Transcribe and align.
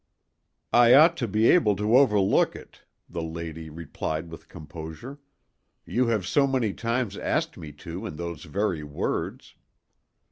"I 0.73 0.95
ought 0.95 1.15
to 1.17 1.27
be 1.27 1.47
able 1.51 1.75
to 1.75 1.95
overlook 1.95 2.55
it," 2.55 2.85
the 3.07 3.21
lady 3.21 3.69
replied 3.69 4.31
with 4.31 4.49
composure; 4.49 5.19
"you 5.85 6.07
have 6.07 6.25
so 6.25 6.47
many 6.47 6.73
times 6.73 7.15
asked 7.17 7.55
me 7.55 7.71
to 7.85 8.07
in 8.07 8.15
those 8.15 8.45
very 8.45 8.81
words." 8.83 9.53